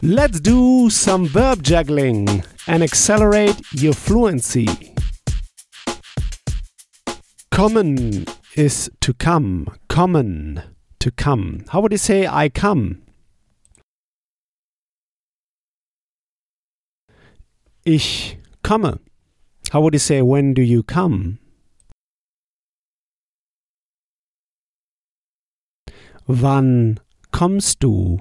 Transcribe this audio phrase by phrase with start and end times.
[0.00, 4.68] Let's do some verb juggling and accelerate your fluency.
[7.50, 9.66] Kommen is to come.
[9.88, 10.62] Kommen,
[11.00, 11.64] to come.
[11.70, 13.02] How would you say I come?
[17.84, 19.00] Ich komme.
[19.72, 21.40] How would you say when do you come?
[26.28, 27.00] Wann
[27.32, 28.20] kommst du?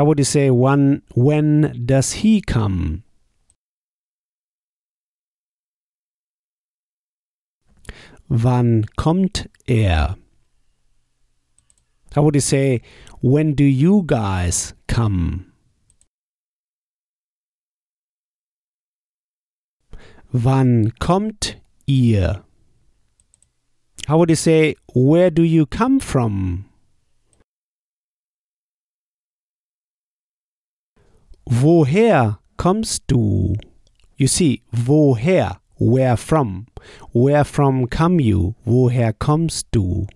[0.00, 3.02] How would you say when, when does he come?
[8.30, 10.16] Wann kommt er?
[12.14, 12.80] How would you say
[13.20, 15.52] when do you guys come?
[20.32, 22.42] Wann kommt ihr?
[24.06, 26.69] How would you say where do you come from?
[31.50, 33.56] Woher kommst du?
[34.16, 36.68] You see, woher, where from?
[37.10, 38.54] Where from come you?
[38.64, 40.06] Woher kommst du?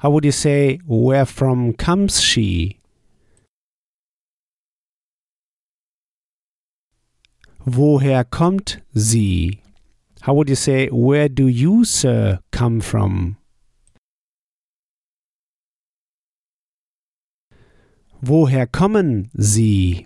[0.00, 2.80] How would you say, where from comes she?
[7.66, 9.62] Woher kommt sie?
[10.22, 13.36] How would you say, where do you, sir, come from?
[18.20, 20.04] Woher kommen Sie?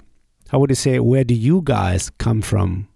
[0.53, 2.87] How would you say, where do you guys come from?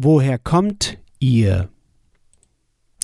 [0.00, 1.68] Woher kommt ihr?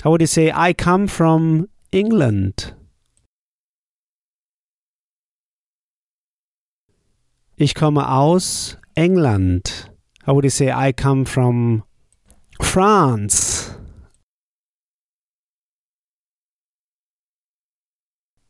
[0.03, 2.73] How would you say, I come from England?
[7.59, 9.91] Ich komme aus England.
[10.25, 11.85] How would you say, I come from
[12.63, 13.76] France?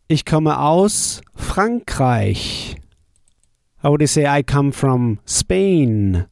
[0.08, 2.76] Ich komme aus Frankreich.
[3.82, 6.26] How would you say I come from Spain?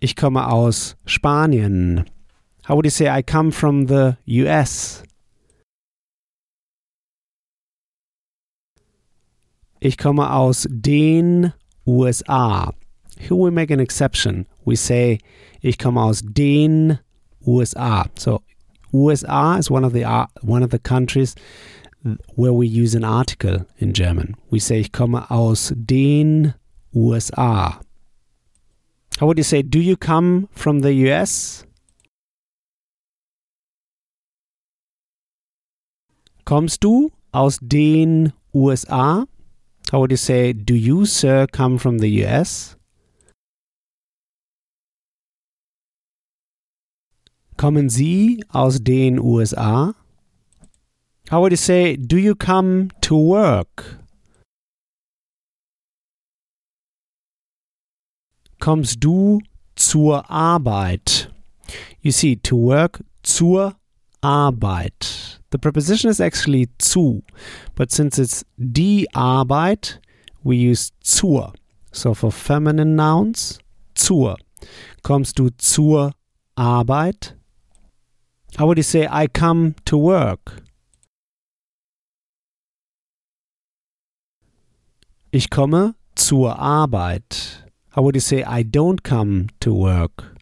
[0.00, 2.06] Ich komme aus Spanien.
[2.66, 5.02] How would you say I come from the US?
[9.80, 11.52] Ich komme aus den
[11.86, 12.72] USA.
[13.18, 14.46] Here we make an exception.
[14.64, 15.18] We say
[15.60, 17.00] ich komme aus den
[17.44, 18.06] USA.
[18.16, 18.40] So
[18.92, 21.34] USA is one of the uh, one of the countries
[22.34, 24.36] where we use an article in German.
[24.50, 26.54] We say ich komme aus den
[26.94, 27.80] USA.
[29.18, 31.64] How would you say do you come from the US?
[36.44, 39.26] Kommst du aus den USA?
[39.90, 42.77] How would you say do you sir come from the US?
[47.58, 49.92] Kommen Sie aus den USA?
[51.28, 53.98] How would you say, do you come to work?
[58.60, 59.40] Kommst du
[59.74, 61.32] zur Arbeit?
[62.00, 63.74] You see, to work, zur
[64.22, 65.40] Arbeit.
[65.50, 67.24] The preposition is actually zu,
[67.74, 70.00] but since it's die Arbeit,
[70.44, 71.54] we use zur.
[71.90, 73.58] So for feminine nouns,
[73.96, 74.36] zur.
[75.02, 76.12] Kommst du zur
[76.54, 77.37] Arbeit?
[78.56, 80.62] How would you say, I come to work?
[85.30, 87.64] Ich komme zur Arbeit.
[87.90, 90.34] How would you say, I don't come to work?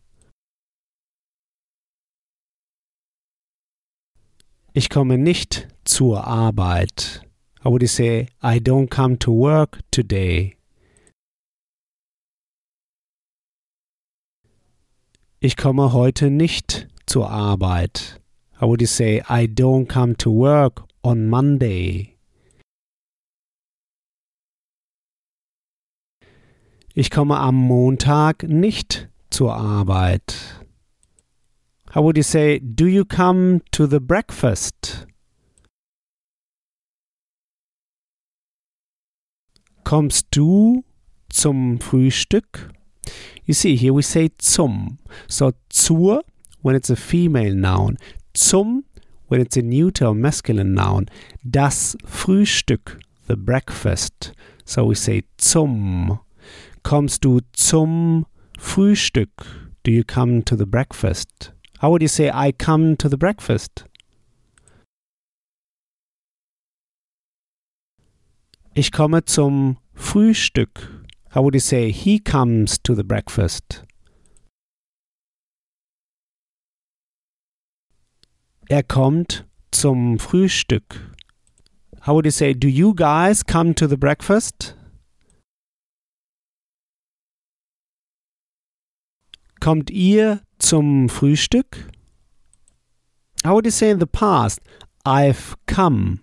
[4.72, 7.22] Ich komme nicht zur Arbeit.
[7.64, 10.56] How would you say, I don't come to work today?
[15.40, 18.20] Ich komme heute nicht zur Arbeit.
[18.60, 22.16] How would you say, I don't come to work on Monday?
[26.94, 30.34] Ich komme am Montag nicht zur Arbeit.
[31.94, 35.06] How would you say, do you come to the breakfast?
[39.84, 40.84] Kommst du
[41.28, 42.72] zum Frühstück?
[43.44, 44.98] You see, here we say zum.
[45.28, 46.24] So zur
[46.66, 47.96] when it's a female noun,
[48.36, 48.84] zum
[49.28, 51.06] when it's a neuter masculine noun,
[51.48, 52.98] das Frühstück,
[53.28, 54.32] the breakfast.
[54.64, 56.18] So we say zum.
[56.82, 58.26] Kommst du zum
[58.58, 59.46] Frühstück?
[59.84, 61.52] Do you come to the breakfast?
[61.82, 63.84] How would you say I come to the breakfast?
[68.74, 71.04] Ich komme zum Frühstück.
[71.32, 73.84] How would you say he comes to the breakfast?
[78.68, 81.14] Er kommt zum Frühstück.
[82.04, 84.76] How would you say, do you guys come to the breakfast?
[89.60, 91.92] Kommt ihr zum Frühstück?
[93.44, 94.60] How would you say in the past,
[95.04, 96.18] I've come?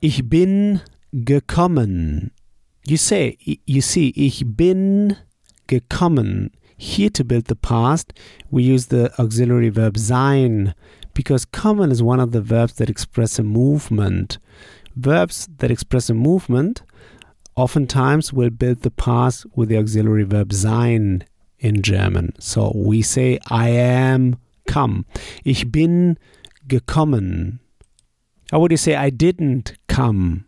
[0.00, 0.82] Ich bin
[1.12, 2.32] gekommen.
[2.86, 5.16] You say, you see, ich bin
[5.66, 6.50] gekommen.
[6.76, 8.12] Here to build the past,
[8.50, 10.74] we use the auxiliary verb sein
[11.14, 14.38] because kommen is one of the verbs that express a movement.
[14.94, 16.82] Verbs that express a movement
[17.54, 21.24] oftentimes will build the past with the auxiliary verb sein
[21.58, 22.34] in German.
[22.38, 24.36] So we say I am
[24.66, 25.06] come.
[25.44, 26.18] Ich bin
[26.68, 27.60] gekommen.
[28.50, 30.44] How would you say I didn't come?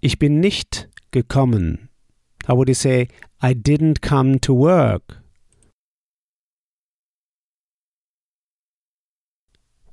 [0.00, 1.88] Ich bin nicht gekommen.
[2.46, 3.08] How would you say
[3.40, 5.22] I didn't come to work?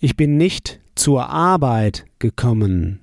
[0.01, 2.99] Ich bin nicht zur Arbeit gekommen.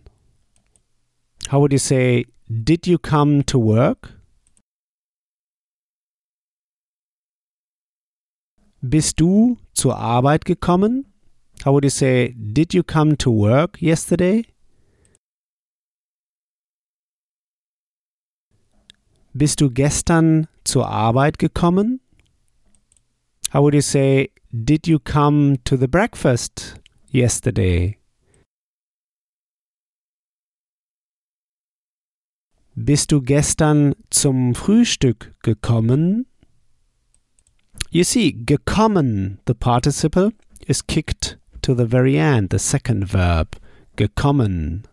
[1.49, 4.20] How would you say did you come to work?
[8.82, 11.06] Bist du zur Arbeit gekommen?
[11.64, 14.46] How would you say, did you come to work yesterday?
[19.32, 22.00] Bist du gestern zur Arbeit gekommen?
[23.53, 26.81] How would you say, did you come to the breakfast
[27.12, 27.97] yesterday?
[32.75, 36.27] Bist du gestern zum Frühstück gekommen?
[37.91, 40.32] You see, gekommen, the participle,
[40.67, 43.56] is kicked to the very end, the second verb,
[43.97, 44.85] gekommen.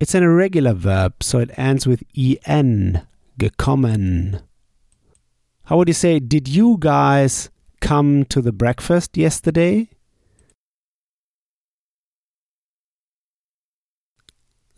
[0.00, 2.02] It's an irregular verb, so it ends with
[2.46, 3.06] en,
[3.38, 4.40] gekommen.
[5.64, 7.50] How would you say, did you guys
[7.82, 9.90] come to the breakfast yesterday?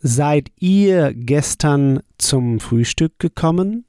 [0.03, 3.85] Seid ihr gestern zum Frühstück gekommen?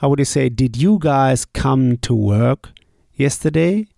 [0.00, 2.72] How would you say, did you guys come to work
[3.12, 3.88] yesterday?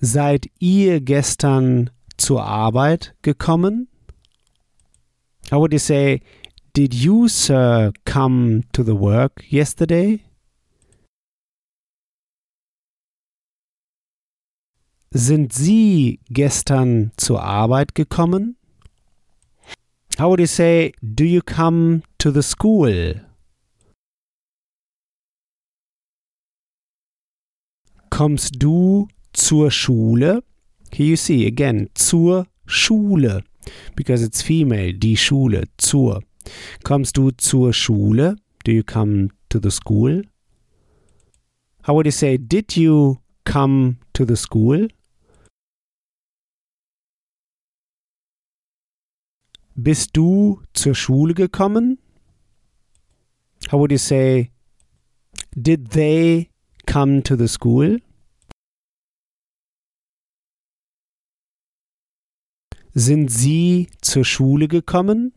[0.00, 3.88] Seid ihr gestern zur Arbeit gekommen?
[5.50, 6.20] How would you say,
[6.74, 10.20] did you, sir, come to the work yesterday?
[15.10, 18.56] Sind Sie gestern zur Arbeit gekommen?
[20.18, 23.24] How would you say, do you come to the school?
[28.10, 30.42] Kommst du zur Schule?
[30.92, 33.42] Here you see again, zur Schule,
[33.94, 36.22] because it's female, die Schule, zur.
[36.82, 38.36] Kommst du zur Schule?
[38.64, 40.22] Do you come to the school?
[41.82, 44.88] How would you say, did you come to the school?
[49.74, 51.98] Bist du zur Schule gekommen?
[53.70, 54.50] How would you say,
[55.54, 56.50] did they
[56.86, 57.98] come to the school?
[62.98, 65.32] Sind Sie zur Schule gekommen?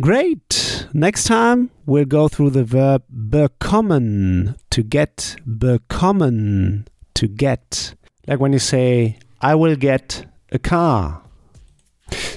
[0.00, 0.88] Great!
[0.92, 7.94] Next time we'll go through the verb bekommen, to get, bekommen, to get.
[8.26, 11.22] Like when you say, I will get a car.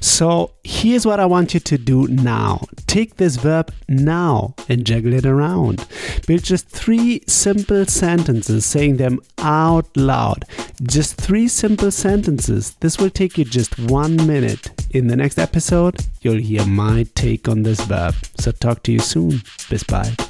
[0.08, 2.62] So here's what I want you to do now.
[2.88, 5.86] Take this verb now and juggle it around.
[6.26, 10.46] Build just three simple sentences, saying them out loud.
[10.82, 12.76] Just three simple sentences.
[12.80, 14.72] This will take you just one minute.
[14.92, 18.16] In the next episode, you'll hear my take on this verb.
[18.40, 19.42] So talk to you soon.
[19.70, 20.27] Bis bald.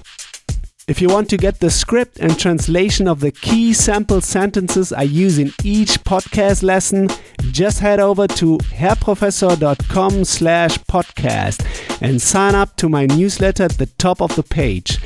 [0.88, 5.02] If you want to get the script and translation of the key sample sentences I
[5.02, 7.10] use in each podcast lesson,
[7.52, 13.88] just head over to herrprofessor.com slash podcast and sign up to my newsletter at the
[13.98, 15.00] top of the page.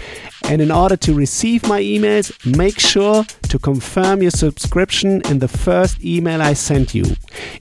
[0.44, 5.48] And in order to receive my emails, make sure to confirm your subscription in the
[5.48, 7.06] first email I sent you.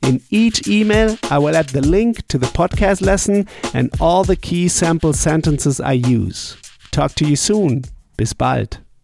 [0.02, 4.36] In each email, I will add the link to the podcast lesson and all the
[4.36, 6.58] key sample sentences I use.
[6.90, 7.84] Talk to you soon.
[8.20, 8.82] Bis bald.